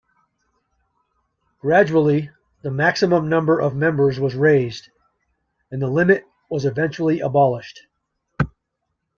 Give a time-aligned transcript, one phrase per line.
[1.59, 2.31] Gradually,
[2.63, 4.89] the maximum number of members was raised,
[5.69, 7.81] and the limit was eventually abolished.